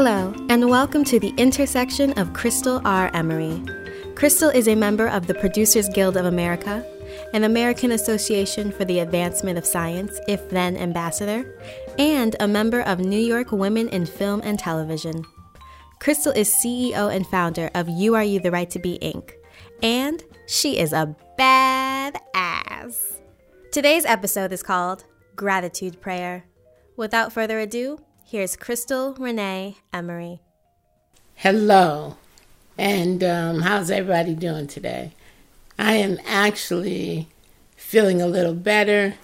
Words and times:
Hello, 0.00 0.32
and 0.48 0.70
welcome 0.70 1.02
to 1.02 1.18
the 1.18 1.34
intersection 1.36 2.16
of 2.20 2.32
Crystal 2.32 2.80
R. 2.84 3.10
Emery. 3.14 3.60
Crystal 4.14 4.48
is 4.48 4.68
a 4.68 4.76
member 4.76 5.08
of 5.08 5.26
the 5.26 5.34
Producers 5.34 5.88
Guild 5.88 6.16
of 6.16 6.24
America, 6.24 6.86
an 7.34 7.42
American 7.42 7.90
Association 7.90 8.70
for 8.70 8.84
the 8.84 9.00
Advancement 9.00 9.58
of 9.58 9.66
Science, 9.66 10.20
if 10.28 10.48
then 10.50 10.76
ambassador, 10.76 11.60
and 11.98 12.36
a 12.38 12.46
member 12.46 12.82
of 12.82 13.00
New 13.00 13.18
York 13.18 13.50
Women 13.50 13.88
in 13.88 14.06
Film 14.06 14.40
and 14.44 14.56
Television. 14.56 15.24
Crystal 15.98 16.30
is 16.30 16.48
CEO 16.48 17.12
and 17.12 17.26
founder 17.26 17.68
of 17.74 17.88
You 17.88 18.14
Are 18.14 18.22
You 18.22 18.38
the 18.38 18.52
Right 18.52 18.70
to 18.70 18.78
Be 18.78 19.00
Inc., 19.02 19.32
and 19.82 20.22
she 20.46 20.78
is 20.78 20.92
a 20.92 21.16
bad 21.36 22.20
ass. 22.36 23.18
Today's 23.72 24.04
episode 24.04 24.52
is 24.52 24.62
called 24.62 25.02
Gratitude 25.34 26.00
Prayer. 26.00 26.44
Without 26.96 27.32
further 27.32 27.58
ado, 27.58 27.98
here's 28.28 28.56
Crystal 28.56 29.14
Renee 29.14 29.78
Emery. 29.90 30.40
Hello, 31.34 32.18
and 32.76 33.24
um, 33.24 33.60
how's 33.62 33.90
everybody 33.90 34.34
doing 34.34 34.66
today? 34.66 35.12
I 35.78 35.94
am 35.94 36.18
actually 36.26 37.28
feeling 37.74 38.20
a 38.20 38.26
little 38.26 38.52
better, 38.52 39.14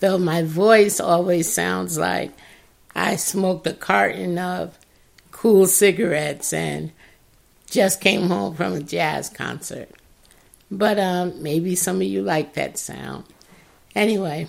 though 0.00 0.16
my 0.16 0.42
voice 0.42 1.00
always 1.00 1.52
sounds 1.52 1.98
like 1.98 2.32
I 2.94 3.16
smoked 3.16 3.66
a 3.66 3.74
carton 3.74 4.38
of 4.38 4.78
Kool 5.32 5.66
cigarettes 5.66 6.54
and 6.54 6.92
just 7.68 8.00
came 8.00 8.28
home 8.28 8.54
from 8.54 8.72
a 8.72 8.80
jazz 8.80 9.28
concert. 9.28 9.90
But 10.70 10.98
um, 10.98 11.42
maybe 11.42 11.74
some 11.74 11.96
of 11.96 12.04
you 12.04 12.22
like 12.22 12.54
that 12.54 12.78
sound. 12.78 13.24
Anyway, 13.94 14.48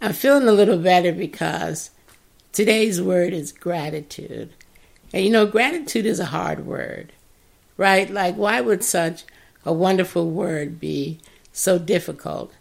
I'm 0.00 0.14
feeling 0.14 0.48
a 0.48 0.52
little 0.52 0.78
better 0.78 1.12
because 1.12 1.90
today's 2.54 3.02
word 3.02 3.34
is 3.34 3.52
gratitude. 3.52 4.50
And 5.12 5.24
you 5.24 5.30
know, 5.30 5.44
gratitude 5.44 6.06
is 6.06 6.20
a 6.20 6.26
hard 6.26 6.64
word, 6.64 7.12
right? 7.76 8.08
Like, 8.08 8.36
why 8.36 8.60
would 8.60 8.82
such 8.82 9.24
a 9.66 9.72
wonderful 9.72 10.30
word 10.30 10.80
be 10.80 11.18
so 11.52 11.78
difficult? 11.78 12.54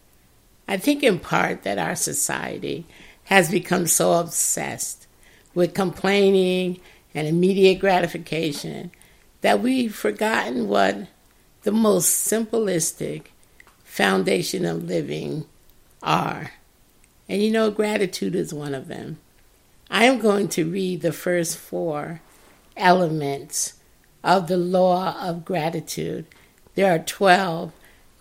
I 0.67 0.77
think 0.77 1.03
in 1.03 1.19
part 1.19 1.63
that 1.63 1.77
our 1.77 1.95
society 1.95 2.85
has 3.25 3.51
become 3.51 3.87
so 3.87 4.13
obsessed 4.13 5.07
with 5.53 5.73
complaining 5.75 6.79
and 7.13 7.27
immediate 7.27 7.79
gratification 7.79 8.91
that 9.41 9.61
we've 9.61 9.95
forgotten 9.95 10.67
what 10.67 11.07
the 11.61 11.71
most 11.71 12.27
simplistic 12.27 13.27
foundation 13.83 14.65
of 14.65 14.85
living 14.85 15.45
are. 16.01 16.51
And 17.29 17.43
you 17.43 17.51
know, 17.51 17.69
gratitude 17.69 18.35
is 18.35 18.53
one 18.53 18.73
of 18.73 18.87
them. 18.87 19.19
I 19.93 20.05
am 20.05 20.17
going 20.17 20.47
to 20.49 20.67
read 20.67 21.01
the 21.01 21.11
first 21.13 21.55
four 21.55 22.19
elements 22.75 23.75
of 24.23 24.47
the 24.47 24.57
law 24.57 25.15
of 25.21 25.45
gratitude. 25.45 26.25
There 26.73 26.91
are 26.91 26.97
12, 26.97 27.71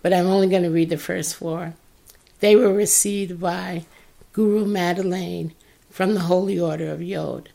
but 0.02 0.12
I'm 0.12 0.26
only 0.26 0.48
going 0.48 0.64
to 0.64 0.70
read 0.70 0.90
the 0.90 0.98
first 0.98 1.34
four. 1.34 1.72
They 2.40 2.56
were 2.56 2.74
received 2.74 3.40
by 3.40 3.86
Guru 4.34 4.66
Madeleine 4.66 5.54
from 5.88 6.12
the 6.12 6.20
Holy 6.20 6.60
Order 6.60 6.90
of 6.90 7.02
Yod. 7.02 7.48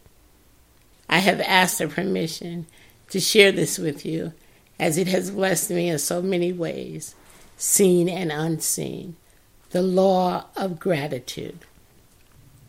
I 1.08 1.20
have 1.20 1.40
asked 1.42 1.78
her 1.78 1.88
permission 1.88 2.66
to 3.12 3.20
share 3.20 3.52
this 3.52 3.78
with 3.78 4.04
you 4.04 4.34
as 4.80 4.98
it 4.98 5.08
has 5.10 5.30
blessed 5.30 5.70
me 5.70 5.90
in 5.90 6.00
so 6.00 6.24
many 6.24 6.52
ways, 6.52 7.14
seen 7.56 8.10
and 8.10 8.32
unseen. 8.32 9.16
The 9.70 9.84
law 9.84 10.46
of 10.56 10.80
gratitude. 10.80 11.60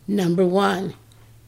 Number 0.07 0.45
one, 0.45 0.93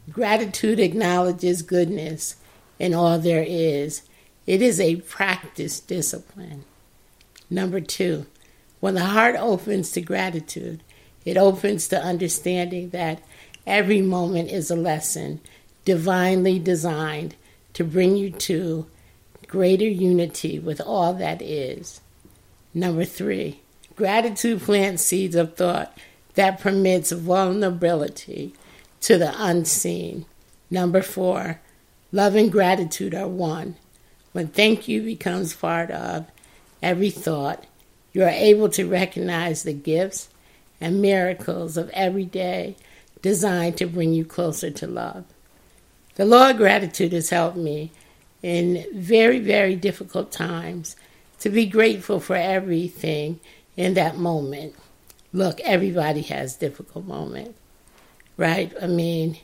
gratitude 0.09 0.79
acknowledges 0.79 1.61
goodness 1.61 2.35
in 2.79 2.93
all 2.93 3.19
there 3.19 3.45
is. 3.47 4.03
It 4.47 4.61
is 4.61 4.79
a 4.79 4.97
practice 4.97 5.79
discipline. 5.79 6.65
Number 7.49 7.79
two, 7.79 8.25
when 8.79 8.95
the 8.95 9.05
heart 9.05 9.35
opens 9.37 9.91
to 9.91 10.01
gratitude, 10.01 10.81
it 11.25 11.37
opens 11.37 11.87
to 11.89 12.01
understanding 12.01 12.89
that 12.89 13.21
every 13.67 14.01
moment 14.01 14.49
is 14.49 14.71
a 14.71 14.75
lesson 14.75 15.39
divinely 15.85 16.57
designed 16.57 17.35
to 17.73 17.83
bring 17.83 18.15
you 18.15 18.31
to 18.31 18.87
greater 19.47 19.87
unity 19.87 20.57
with 20.59 20.81
all 20.81 21.13
that 21.13 21.41
is. 21.41 22.01
Number 22.73 23.05
three, 23.05 23.61
gratitude 23.95 24.61
plants 24.61 25.03
seeds 25.03 25.35
of 25.35 25.55
thought 25.55 25.95
that 26.35 26.59
permits 26.59 27.11
vulnerability 27.11 28.53
to 29.01 29.17
the 29.17 29.33
unseen. 29.37 30.25
Number 30.69 31.01
four, 31.01 31.59
love 32.11 32.35
and 32.35 32.51
gratitude 32.51 33.13
are 33.13 33.27
one. 33.27 33.75
When 34.31 34.47
thank 34.47 34.87
you 34.87 35.01
becomes 35.01 35.53
part 35.53 35.91
of 35.91 36.25
every 36.81 37.09
thought, 37.09 37.65
you 38.13 38.23
are 38.23 38.29
able 38.29 38.69
to 38.69 38.89
recognize 38.89 39.63
the 39.63 39.73
gifts 39.73 40.29
and 40.79 41.01
miracles 41.01 41.77
of 41.77 41.89
every 41.91 42.25
day 42.25 42.75
designed 43.21 43.77
to 43.77 43.85
bring 43.85 44.13
you 44.13 44.25
closer 44.25 44.71
to 44.71 44.87
love. 44.87 45.25
The 46.15 46.25
law 46.25 46.49
of 46.49 46.57
gratitude 46.57 47.13
has 47.13 47.29
helped 47.29 47.57
me 47.57 47.91
in 48.41 48.85
very, 48.93 49.39
very 49.39 49.75
difficult 49.75 50.31
times 50.31 50.95
to 51.39 51.49
be 51.49 51.65
grateful 51.65 52.19
for 52.19 52.35
everything 52.35 53.39
in 53.77 53.93
that 53.93 54.17
moment. 54.17 54.75
Look, 55.33 55.59
everybody 55.61 56.21
has 56.23 56.55
difficult 56.55 57.05
moments, 57.05 57.57
right? 58.37 58.73
I 58.81 58.87
mean, 58.87 59.37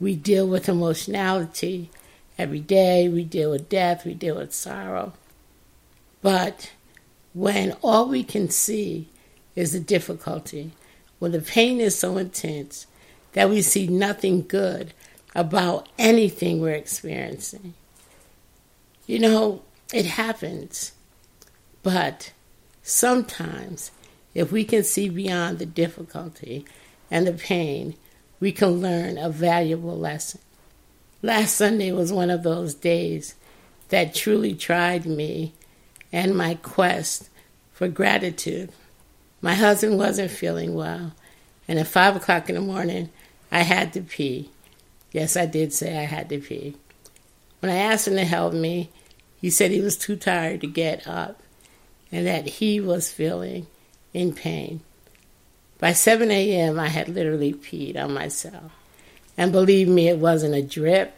we 0.00 0.14
deal 0.14 0.46
with 0.46 0.68
emotionality 0.68 1.90
every 2.38 2.60
day, 2.60 3.08
we 3.08 3.24
deal 3.24 3.50
with 3.50 3.68
death, 3.68 4.04
we 4.04 4.14
deal 4.14 4.36
with 4.36 4.54
sorrow. 4.54 5.12
But 6.22 6.72
when 7.34 7.72
all 7.82 8.08
we 8.08 8.22
can 8.22 8.50
see 8.50 9.08
is 9.56 9.72
the 9.72 9.80
difficulty, 9.80 10.72
when 11.18 11.32
the 11.32 11.40
pain 11.40 11.80
is 11.80 11.98
so 11.98 12.16
intense 12.16 12.86
that 13.32 13.50
we 13.50 13.60
see 13.62 13.86
nothing 13.86 14.46
good 14.46 14.92
about 15.34 15.88
anything 15.98 16.60
we're 16.60 16.70
experiencing, 16.70 17.74
you 19.06 19.18
know, 19.18 19.62
it 19.92 20.06
happens. 20.06 20.92
But 21.82 22.32
sometimes, 22.82 23.90
if 24.34 24.52
we 24.52 24.64
can 24.64 24.84
see 24.84 25.08
beyond 25.08 25.58
the 25.58 25.66
difficulty 25.66 26.64
and 27.10 27.26
the 27.26 27.32
pain, 27.32 27.96
we 28.40 28.52
can 28.52 28.80
learn 28.80 29.18
a 29.18 29.30
valuable 29.30 29.98
lesson. 29.98 30.40
Last 31.22 31.56
Sunday 31.56 31.92
was 31.92 32.12
one 32.12 32.30
of 32.30 32.42
those 32.42 32.74
days 32.74 33.34
that 33.88 34.14
truly 34.14 34.54
tried 34.54 35.06
me 35.06 35.52
and 36.12 36.36
my 36.36 36.54
quest 36.54 37.28
for 37.72 37.88
gratitude. 37.88 38.70
My 39.40 39.54
husband 39.54 39.98
wasn't 39.98 40.30
feeling 40.30 40.74
well, 40.74 41.12
and 41.66 41.78
at 41.78 41.86
five 41.86 42.16
o'clock 42.16 42.48
in 42.48 42.54
the 42.54 42.60
morning, 42.60 43.10
I 43.50 43.62
had 43.62 43.92
to 43.94 44.00
pee. 44.00 44.50
Yes, 45.12 45.36
I 45.36 45.46
did 45.46 45.72
say 45.72 45.98
I 45.98 46.04
had 46.04 46.28
to 46.28 46.38
pee. 46.38 46.76
When 47.60 47.72
I 47.72 47.76
asked 47.76 48.06
him 48.06 48.14
to 48.14 48.24
help 48.24 48.52
me, 48.52 48.90
he 49.40 49.50
said 49.50 49.70
he 49.70 49.80
was 49.80 49.96
too 49.96 50.16
tired 50.16 50.60
to 50.60 50.66
get 50.66 51.06
up 51.06 51.42
and 52.10 52.26
that 52.26 52.46
he 52.46 52.80
was 52.80 53.12
feeling 53.12 53.66
in 54.12 54.32
pain. 54.32 54.80
By 55.78 55.92
7 55.92 56.30
a.m., 56.30 56.78
I 56.78 56.88
had 56.88 57.08
literally 57.08 57.52
peed 57.52 57.96
on 57.96 58.12
myself. 58.12 58.72
And 59.36 59.52
believe 59.52 59.88
me, 59.88 60.08
it 60.08 60.18
wasn't 60.18 60.54
a 60.54 60.62
drip, 60.62 61.14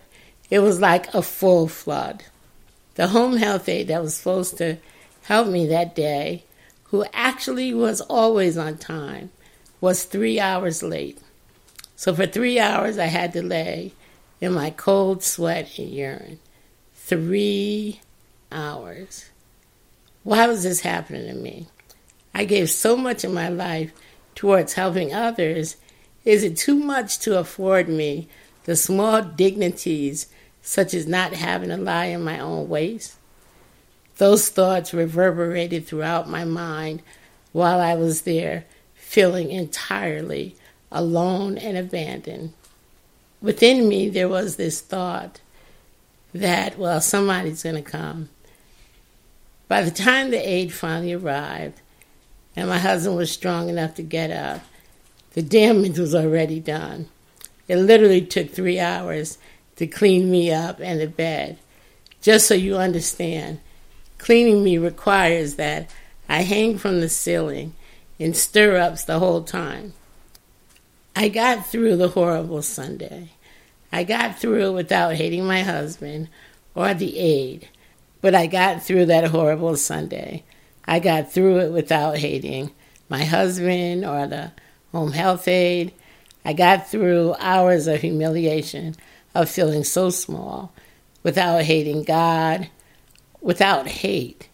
it 0.50 0.58
was 0.58 0.80
like 0.80 1.12
a 1.14 1.22
full 1.22 1.68
flood. 1.68 2.24
The 2.96 3.08
home 3.08 3.36
health 3.36 3.68
aide 3.68 3.88
that 3.88 4.02
was 4.02 4.14
supposed 4.14 4.58
to 4.58 4.76
help 5.22 5.48
me 5.48 5.66
that 5.68 5.94
day, 5.94 6.44
who 6.84 7.04
actually 7.14 7.72
was 7.72 8.00
always 8.02 8.58
on 8.58 8.76
time, 8.76 9.30
was 9.80 10.04
three 10.04 10.38
hours 10.38 10.82
late. 10.82 11.18
So 11.96 12.14
for 12.14 12.26
three 12.26 12.58
hours, 12.58 12.98
I 12.98 13.06
had 13.06 13.32
to 13.34 13.42
lay 13.42 13.92
in 14.40 14.52
my 14.52 14.70
cold 14.70 15.22
sweat 15.22 15.78
and 15.78 15.90
urine. 15.90 16.40
Three 16.94 18.00
hours. 18.52 19.30
Why 20.22 20.46
was 20.46 20.62
this 20.62 20.80
happening 20.80 21.26
to 21.28 21.34
me? 21.34 21.68
I 22.34 22.44
gave 22.44 22.70
so 22.70 22.96
much 22.96 23.24
of 23.24 23.32
my 23.32 23.48
life 23.48 23.92
towards 24.40 24.72
helping 24.72 25.12
others. 25.12 25.76
Is 26.24 26.42
it 26.42 26.56
too 26.56 26.74
much 26.74 27.18
to 27.18 27.38
afford 27.38 27.90
me 27.90 28.26
the 28.64 28.74
small 28.74 29.20
dignities 29.20 30.28
such 30.62 30.94
as 30.94 31.06
not 31.06 31.34
having 31.34 31.68
to 31.68 31.76
lie 31.76 32.06
in 32.06 32.24
my 32.24 32.40
own 32.40 32.66
waste? 32.66 33.16
Those 34.16 34.48
thoughts 34.48 34.94
reverberated 34.94 35.86
throughout 35.86 36.26
my 36.26 36.46
mind 36.46 37.02
while 37.52 37.80
I 37.80 37.94
was 37.96 38.22
there, 38.22 38.64
feeling 38.94 39.50
entirely 39.50 40.56
alone 40.90 41.58
and 41.58 41.76
abandoned. 41.76 42.54
Within 43.42 43.90
me, 43.90 44.08
there 44.08 44.28
was 44.28 44.56
this 44.56 44.80
thought 44.80 45.38
that, 46.32 46.78
well, 46.78 47.02
somebody's 47.02 47.62
going 47.62 47.74
to 47.74 47.82
come 47.82 48.30
by 49.68 49.82
the 49.82 49.90
time 49.90 50.30
the 50.30 50.38
aide 50.38 50.72
finally 50.72 51.12
arrived 51.12 51.82
and 52.56 52.68
my 52.68 52.78
husband 52.78 53.16
was 53.16 53.30
strong 53.30 53.68
enough 53.68 53.94
to 53.94 54.02
get 54.02 54.30
up, 54.30 54.60
the 55.32 55.42
damage 55.42 55.98
was 55.98 56.14
already 56.14 56.60
done. 56.60 57.08
It 57.68 57.76
literally 57.76 58.22
took 58.22 58.50
three 58.50 58.80
hours 58.80 59.38
to 59.76 59.86
clean 59.86 60.30
me 60.30 60.52
up 60.52 60.80
and 60.80 61.00
the 61.00 61.06
bed. 61.06 61.58
Just 62.20 62.46
so 62.46 62.54
you 62.54 62.76
understand, 62.76 63.60
cleaning 64.18 64.64
me 64.64 64.76
requires 64.76 65.54
that 65.54 65.88
I 66.28 66.42
hang 66.42 66.78
from 66.78 67.00
the 67.00 67.08
ceiling 67.08 67.74
in 68.18 68.34
stirrups 68.34 69.04
the 69.04 69.18
whole 69.18 69.42
time. 69.42 69.94
I 71.16 71.28
got 71.28 71.66
through 71.66 71.96
the 71.96 72.08
horrible 72.08 72.62
Sunday. 72.62 73.30
I 73.92 74.04
got 74.04 74.38
through 74.38 74.68
it 74.68 74.72
without 74.72 75.14
hating 75.14 75.44
my 75.44 75.62
husband 75.62 76.28
or 76.74 76.94
the 76.94 77.18
aide, 77.18 77.68
but 78.20 78.34
I 78.34 78.46
got 78.46 78.82
through 78.82 79.06
that 79.06 79.28
horrible 79.28 79.76
Sunday. 79.76 80.44
I 80.86 80.98
got 80.98 81.32
through 81.32 81.58
it 81.60 81.72
without 81.72 82.18
hating 82.18 82.70
my 83.08 83.24
husband 83.24 84.04
or 84.04 84.26
the 84.26 84.52
home 84.92 85.12
health 85.12 85.46
aide. 85.48 85.92
I 86.44 86.52
got 86.52 86.88
through 86.88 87.34
hours 87.38 87.86
of 87.86 88.00
humiliation, 88.00 88.96
of 89.34 89.50
feeling 89.50 89.84
so 89.84 90.10
small, 90.10 90.72
without 91.22 91.62
hating 91.62 92.04
God, 92.04 92.70
without 93.40 93.86
hate. 93.86 94.48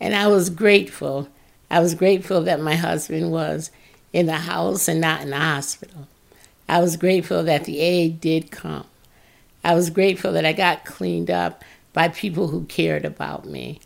And 0.00 0.14
I 0.14 0.26
was 0.26 0.50
grateful. 0.50 1.28
I 1.70 1.80
was 1.80 1.94
grateful 1.94 2.42
that 2.42 2.60
my 2.60 2.74
husband 2.74 3.30
was 3.30 3.70
in 4.12 4.26
the 4.26 4.32
house 4.32 4.88
and 4.88 5.00
not 5.00 5.22
in 5.22 5.30
the 5.30 5.38
hospital. 5.38 6.08
I 6.68 6.80
was 6.80 6.96
grateful 6.96 7.44
that 7.44 7.64
the 7.64 7.80
aide 7.80 8.20
did 8.20 8.50
come. 8.50 8.86
I 9.64 9.74
was 9.74 9.90
grateful 9.90 10.32
that 10.32 10.44
I 10.44 10.52
got 10.52 10.84
cleaned 10.84 11.30
up 11.30 11.62
by 11.92 12.08
people 12.08 12.48
who 12.48 12.64
cared 12.64 13.04
about 13.04 13.46
me. 13.46 13.80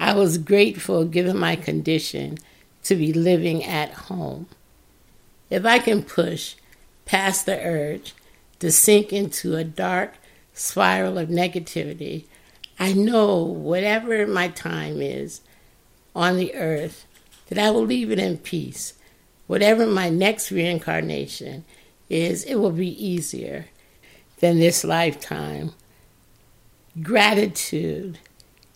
I 0.00 0.14
was 0.14 0.38
grateful, 0.38 1.04
given 1.04 1.36
my 1.36 1.56
condition, 1.56 2.38
to 2.84 2.96
be 2.96 3.12
living 3.12 3.62
at 3.62 3.92
home. 3.92 4.46
If 5.50 5.66
I 5.66 5.78
can 5.78 6.02
push 6.02 6.54
past 7.04 7.44
the 7.44 7.62
urge 7.62 8.14
to 8.60 8.72
sink 8.72 9.12
into 9.12 9.56
a 9.56 9.62
dark 9.62 10.14
spiral 10.54 11.18
of 11.18 11.28
negativity, 11.28 12.24
I 12.78 12.94
know 12.94 13.42
whatever 13.42 14.26
my 14.26 14.48
time 14.48 15.02
is 15.02 15.42
on 16.16 16.38
the 16.38 16.54
earth, 16.54 17.04
that 17.48 17.58
I 17.58 17.70
will 17.70 17.84
leave 17.84 18.10
it 18.10 18.18
in 18.18 18.38
peace. 18.38 18.94
Whatever 19.48 19.84
my 19.84 20.08
next 20.08 20.50
reincarnation 20.50 21.66
is, 22.08 22.44
it 22.44 22.54
will 22.54 22.70
be 22.70 23.04
easier 23.04 23.66
than 24.38 24.58
this 24.58 24.82
lifetime. 24.82 25.72
Gratitude 27.02 28.18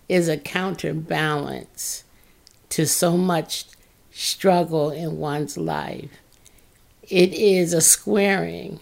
is 0.09 0.29
a 0.29 0.37
counterbalance 0.37 2.05
to 2.71 2.87
so 2.87 3.17
much 3.17 3.67
struggle 4.11 4.91
in 4.91 5.19
one's 5.19 5.57
life. 5.57 6.11
It 7.03 7.33
is 7.35 7.73
a 7.73 7.81
squaring 7.81 8.81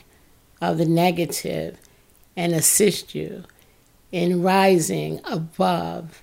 of 0.60 0.78
the 0.78 0.86
negative 0.86 1.78
and 2.36 2.54
assist 2.54 3.14
you 3.14 3.44
in 4.10 4.42
rising 4.42 5.20
above 5.24 6.22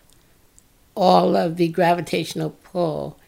all 0.96 1.36
of 1.36 1.58
the 1.58 1.68
gravitational 1.70 2.52
pull 2.52 3.20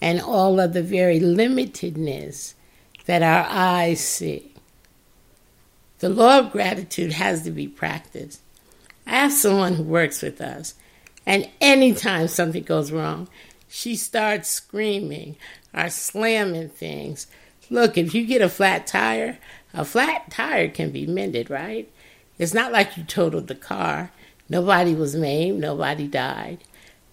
and 0.00 0.20
all 0.20 0.60
of 0.60 0.72
the 0.72 0.82
very 0.82 1.20
limitedness 1.20 2.54
that 3.06 3.22
our 3.22 3.46
eyes 3.48 4.00
see. 4.00 4.52
The 5.98 6.08
law 6.08 6.40
of 6.40 6.52
gratitude 6.52 7.12
has 7.12 7.42
to 7.44 7.50
be 7.50 7.68
practiced. 7.68 8.40
I 9.06 9.10
have 9.10 9.32
someone 9.32 9.74
who 9.74 9.82
works 9.82 10.20
with 10.20 10.40
us, 10.40 10.74
and 11.26 11.48
anytime 11.60 12.28
something 12.28 12.62
goes 12.62 12.92
wrong, 12.92 13.28
she 13.68 13.96
starts 13.96 14.48
screaming 14.48 15.36
or 15.74 15.90
slamming 15.90 16.68
things. 16.68 17.26
Look, 17.68 17.98
if 17.98 18.14
you 18.14 18.24
get 18.24 18.40
a 18.40 18.48
flat 18.48 18.86
tire, 18.86 19.38
a 19.74 19.84
flat 19.84 20.30
tire 20.30 20.68
can 20.68 20.92
be 20.92 21.06
mended, 21.06 21.50
right? 21.50 21.90
It's 22.38 22.54
not 22.54 22.72
like 22.72 22.96
you 22.96 23.02
totaled 23.02 23.48
the 23.48 23.56
car. 23.56 24.12
Nobody 24.48 24.94
was 24.94 25.16
maimed, 25.16 25.60
nobody 25.60 26.06
died. 26.06 26.58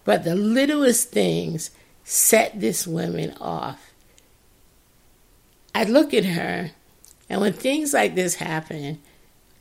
But 0.04 0.22
the 0.22 0.36
littlest 0.36 1.10
things 1.10 1.70
set 2.04 2.60
this 2.60 2.86
woman 2.86 3.34
off. 3.40 3.92
I 5.74 5.84
look 5.84 6.14
at 6.14 6.24
her, 6.24 6.70
and 7.28 7.40
when 7.40 7.52
things 7.52 7.92
like 7.92 8.14
this 8.14 8.36
happen, 8.36 9.00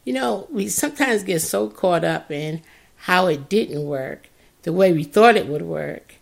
you 0.03 0.13
know, 0.13 0.47
we 0.51 0.67
sometimes 0.67 1.23
get 1.23 1.39
so 1.39 1.69
caught 1.69 2.03
up 2.03 2.29
in 2.29 2.61
how 2.97 3.27
it 3.27 3.49
didn't 3.49 3.85
work, 3.85 4.29
the 4.63 4.73
way 4.73 4.91
we 4.91 5.03
thought 5.03 5.37
it 5.37 5.47
would 5.47 5.61
work, 5.61 6.15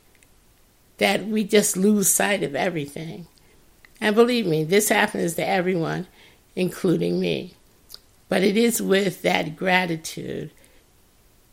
that 0.97 1.25
we 1.25 1.43
just 1.43 1.77
lose 1.77 2.09
sight 2.09 2.43
of 2.43 2.55
everything. 2.55 3.27
And 3.99 4.15
believe 4.15 4.45
me, 4.45 4.63
this 4.63 4.89
happens 4.89 5.35
to 5.35 5.47
everyone, 5.47 6.07
including 6.55 7.19
me. 7.19 7.55
But 8.29 8.43
it 8.43 8.57
is 8.57 8.81
with 8.81 9.21
that 9.21 9.55
gratitude 9.55 10.51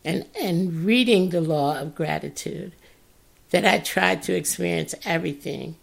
and, 0.03 0.25
and 0.39 0.85
reading 0.85 1.29
the 1.29 1.41
law 1.41 1.77
of 1.77 1.95
gratitude 1.95 2.73
that 3.51 3.65
I 3.65 3.79
try 3.79 4.15
to 4.15 4.35
experience 4.35 4.95
everything. 5.05 5.75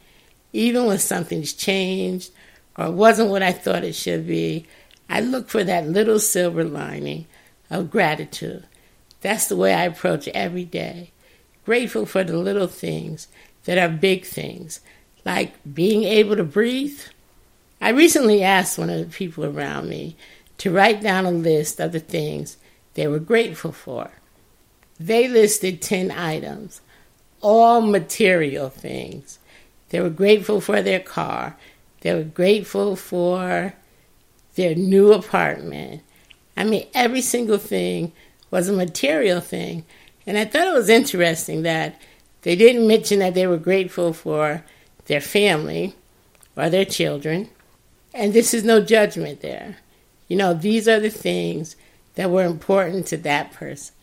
Even 0.53 0.87
when 0.87 0.99
something's 0.99 1.53
changed 1.53 2.31
or 2.77 2.91
wasn't 2.91 3.31
what 3.31 3.43
I 3.43 3.53
thought 3.53 3.85
it 3.85 3.95
should 3.95 4.27
be, 4.27 4.67
I 5.09 5.21
look 5.21 5.49
for 5.49 5.63
that 5.65 5.87
little 5.87 6.19
silver 6.19 6.65
lining 6.65 7.27
of 7.71 7.91
gratitude. 7.91 8.67
That's 9.27 9.49
the 9.49 9.57
way 9.57 9.75
I 9.75 9.87
approach 9.87 10.29
every 10.29 10.65
day. 10.65 11.11
Grateful 11.65 12.07
for 12.07 12.23
the 12.23 12.37
little 12.39 12.69
things 12.69 13.27
that 13.65 13.77
are 13.77 13.89
big 13.89 14.25
things, 14.25 14.79
like 15.25 15.53
being 15.75 16.05
able 16.05 16.37
to 16.37 16.45
breathe. 16.45 17.01
I 17.81 17.89
recently 17.89 18.45
asked 18.45 18.79
one 18.79 18.89
of 18.89 19.01
the 19.01 19.13
people 19.13 19.45
around 19.45 19.89
me 19.89 20.17
to 20.59 20.71
write 20.71 21.03
down 21.03 21.27
a 21.27 21.33
list 21.33 21.81
of 21.81 21.91
the 21.91 21.99
things 21.99 22.57
they 22.95 23.09
were 23.09 23.19
grateful 23.19 23.73
for. 23.73 24.13
They 25.01 25.27
listed 25.27 25.83
10 25.83 26.13
items, 26.13 26.81
all 27.41 27.81
material 27.81 28.69
things. 28.69 29.41
They 29.89 30.01
were 30.01 30.09
grateful 30.09 30.61
for 30.61 30.83
their 30.83 31.01
car. 31.01 31.57
They 32.03 32.15
were 32.15 32.23
grateful 32.23 32.95
for 32.95 33.75
their 34.55 34.77
new 34.77 35.13
apartment. 35.13 36.03
I 36.57 36.63
mean, 36.63 36.87
every 36.95 37.23
single 37.23 37.59
thing 37.59 38.13
was 38.51 38.69
a 38.69 38.73
material 38.73 39.41
thing. 39.41 39.85
And 40.27 40.37
I 40.37 40.45
thought 40.45 40.67
it 40.67 40.75
was 40.75 40.89
interesting 40.89 41.63
that 41.63 42.01
they 42.43 42.57
didn't 42.57 42.87
mention 42.87 43.19
that 43.21 43.35
they 43.35 43.47
were 43.47 43.59
grateful 43.59 44.13
for 44.13 44.65
their 45.07 45.21
family 45.21 45.95
or 46.57 46.69
their 46.71 46.85
children. 46.85 47.49
And 48.15 48.33
this 48.33 48.55
is 48.55 48.65
no 48.65 48.81
judgment 48.81 49.41
there. 49.41 49.77
You 50.29 50.37
know, 50.37 50.55
these 50.55 50.89
are 50.89 51.01
the 51.01 51.11
things 51.11 51.77
that 52.15 52.31
were 52.31 52.45
important 52.45 53.07
to 53.09 53.17
that 53.19 53.53
person. 53.53 53.95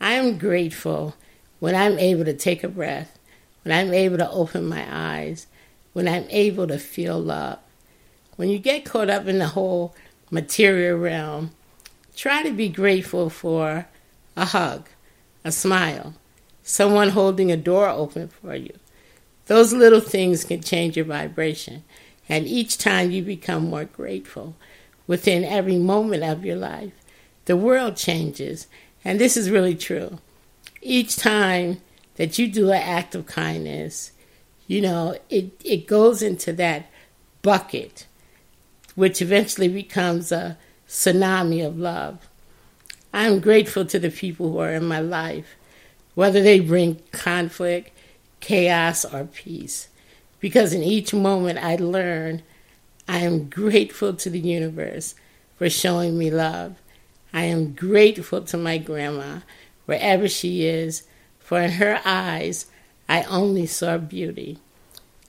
I 0.00 0.14
am 0.14 0.38
grateful 0.38 1.14
when 1.60 1.74
I'm 1.74 1.98
able 1.98 2.24
to 2.24 2.34
take 2.34 2.64
a 2.64 2.68
breath, 2.68 3.18
when 3.62 3.76
I'm 3.76 3.92
able 3.94 4.18
to 4.18 4.30
open 4.30 4.66
my 4.66 4.86
eyes, 4.90 5.46
when 5.92 6.08
I'm 6.08 6.26
able 6.30 6.66
to 6.66 6.78
feel 6.78 7.18
love. 7.18 7.58
When 8.36 8.48
you 8.48 8.58
get 8.58 8.84
caught 8.84 9.08
up 9.08 9.26
in 9.28 9.38
the 9.38 9.48
whole 9.48 9.94
material 10.30 10.98
realm, 10.98 11.52
try 12.16 12.42
to 12.42 12.52
be 12.52 12.68
grateful 12.68 13.30
for 13.30 13.86
a 14.36 14.44
hug, 14.46 14.88
a 15.44 15.52
smile, 15.52 16.14
someone 16.62 17.10
holding 17.10 17.50
a 17.52 17.56
door 17.56 17.88
open 17.88 18.28
for 18.28 18.54
you. 18.54 18.74
Those 19.46 19.72
little 19.72 20.00
things 20.00 20.44
can 20.44 20.62
change 20.62 20.96
your 20.96 21.04
vibration. 21.04 21.84
And 22.28 22.46
each 22.46 22.78
time 22.78 23.10
you 23.10 23.22
become 23.22 23.68
more 23.68 23.84
grateful 23.84 24.56
within 25.06 25.44
every 25.44 25.76
moment 25.76 26.22
of 26.22 26.44
your 26.44 26.56
life, 26.56 26.92
the 27.44 27.56
world 27.56 27.96
changes. 27.96 28.66
And 29.04 29.20
this 29.20 29.36
is 29.36 29.50
really 29.50 29.74
true. 29.74 30.18
Each 30.80 31.16
time 31.16 31.82
that 32.16 32.38
you 32.38 32.48
do 32.48 32.70
an 32.70 32.80
act 32.80 33.14
of 33.14 33.26
kindness, 33.26 34.12
you 34.66 34.80
know, 34.80 35.18
it, 35.28 35.52
it 35.62 35.86
goes 35.86 36.22
into 36.22 36.52
that 36.54 36.86
bucket, 37.42 38.06
which 38.94 39.20
eventually 39.20 39.68
becomes 39.68 40.32
a 40.32 40.56
tsunami 40.94 41.66
of 41.66 41.76
love. 41.76 42.28
I'm 43.12 43.40
grateful 43.40 43.84
to 43.84 43.98
the 43.98 44.10
people 44.10 44.52
who 44.52 44.58
are 44.58 44.72
in 44.72 44.86
my 44.86 45.00
life, 45.00 45.56
whether 46.14 46.40
they 46.40 46.60
bring 46.60 47.00
conflict, 47.10 47.90
chaos, 48.38 49.04
or 49.04 49.24
peace, 49.24 49.88
because 50.38 50.72
in 50.72 50.84
each 50.84 51.12
moment 51.12 51.58
I 51.58 51.74
learn 51.76 52.42
I 53.08 53.18
am 53.18 53.50
grateful 53.50 54.14
to 54.14 54.30
the 54.30 54.38
universe 54.38 55.16
for 55.56 55.68
showing 55.68 56.16
me 56.16 56.30
love. 56.30 56.76
I 57.32 57.44
am 57.44 57.74
grateful 57.74 58.42
to 58.42 58.56
my 58.56 58.78
grandma, 58.78 59.40
wherever 59.86 60.28
she 60.28 60.64
is, 60.64 61.02
for 61.40 61.60
in 61.60 61.72
her 61.72 62.00
eyes 62.04 62.66
I 63.08 63.24
only 63.24 63.66
saw 63.66 63.98
beauty. 63.98 64.58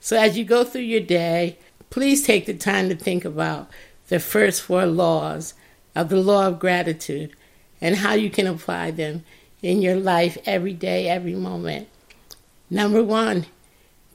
So 0.00 0.16
as 0.16 0.38
you 0.38 0.44
go 0.44 0.62
through 0.62 0.82
your 0.82 1.00
day, 1.00 1.58
please 1.90 2.22
take 2.22 2.46
the 2.46 2.54
time 2.54 2.88
to 2.88 2.94
think 2.94 3.24
about 3.24 3.68
the 4.08 4.20
first 4.20 4.62
four 4.62 4.86
laws 4.86 5.54
of 5.94 6.08
the 6.08 6.20
law 6.20 6.46
of 6.46 6.58
gratitude 6.58 7.34
and 7.80 7.96
how 7.96 8.14
you 8.14 8.30
can 8.30 8.46
apply 8.46 8.90
them 8.90 9.24
in 9.62 9.82
your 9.82 9.96
life 9.96 10.38
every 10.46 10.72
day, 10.72 11.08
every 11.08 11.34
moment. 11.34 11.88
Number 12.70 13.02
one, 13.02 13.46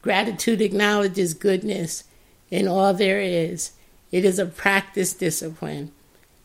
gratitude 0.02 0.62
acknowledges 0.62 1.34
goodness 1.34 2.04
in 2.50 2.68
all 2.68 2.94
there 2.94 3.20
is. 3.20 3.72
It 4.12 4.26
is 4.26 4.40
a 4.40 4.46
practice 4.46 5.14
discipline. 5.14 5.92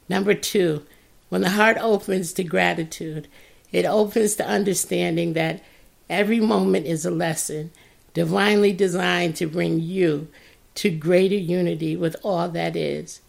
Number 0.09 0.35
two, 0.35 0.87
When 1.29 1.41
the 1.41 1.51
heart 1.51 1.77
opens 1.81 2.33
to 2.35 2.45
gratitude, 2.45 3.27
it 3.73 3.85
opens 3.85 4.37
to 4.37 4.47
understanding 4.47 5.33
that 5.33 5.63
every 6.09 6.41
moment 6.41 6.87
is 6.87 7.05
a 7.05 7.11
lesson 7.11 7.73
divinely 8.15 8.73
designed 8.73 9.37
to 9.37 9.47
bring 9.47 9.81
you 9.81 10.29
to 10.77 10.91
greater 10.91 11.35
unity 11.35 11.97
with 11.97 12.17
all 12.23 12.49
that 12.51 12.77
is. 12.77 13.21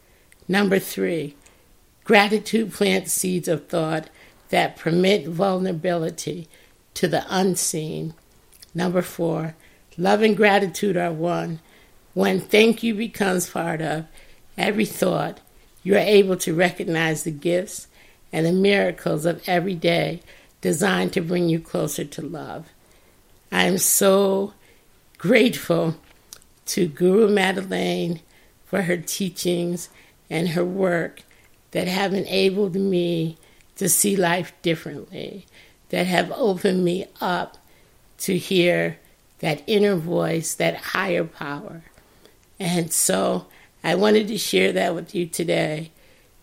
Number 0.48 0.80
three, 0.80 1.36
gratitude 2.04 2.74
plants 2.74 3.12
seeds 3.12 3.48
of 3.48 3.68
thought 3.68 4.10
that 4.50 4.78
permit 4.78 5.28
vulnerability 5.28 6.48
to 6.94 7.08
the 7.08 7.26
unseen. 7.30 8.14
Number 8.74 9.02
four, 9.02 9.56
love 9.98 10.22
and 10.22 10.38
gratitude 10.38 10.96
are 10.96 11.12
one. 11.12 11.60
When 12.14 12.40
thank 12.40 12.82
you 12.82 12.96
becomes 12.96 13.50
part 13.50 13.82
of 13.82 14.06
every 14.58 14.86
thought, 14.86 15.42
you 15.84 15.96
are 15.96 16.00
able 16.00 16.38
to 16.38 16.54
recognize 16.54 17.24
the 17.24 17.32
gifts 17.32 17.88
and 18.32 18.46
the 18.46 18.52
miracles 18.52 19.26
of 19.26 19.42
every 19.48 19.76
day 19.76 20.22
designed 20.62 21.14
to 21.14 21.22
bring 21.22 21.50
you 21.50 21.60
closer 21.60 22.04
to 22.04 22.22
love. 22.22 22.70
I 23.52 23.66
am 23.66 23.78
so 23.78 24.54
grateful 25.18 25.96
to 26.68 26.88
Guru 26.88 27.30
Madeleine 27.30 28.22
for 28.66 28.84
her 28.84 28.98
teachings 28.98 29.90
and 30.30 30.50
her 30.50 30.66
work 30.66 31.22
that 31.72 31.88
have 31.88 32.14
enabled 32.14 32.76
me 32.76 33.38
to 33.76 33.88
see 33.88 34.16
life 34.16 34.54
differently, 34.62 35.46
that 35.90 36.08
have 36.08 36.32
opened 36.32 36.84
me 36.84 37.06
up 37.22 37.58
to 38.20 38.38
hear 38.38 38.98
that 39.40 39.62
inner 39.68 39.96
voice, 39.96 40.56
that 40.56 40.76
higher 40.78 41.24
power. 41.24 41.84
And 42.60 42.92
so 42.92 43.46
I 43.84 43.96
wanted 43.96 44.28
to 44.30 44.38
share 44.38 44.72
that 44.74 44.96
with 44.96 45.14
you 45.14 45.28
today 45.28 45.92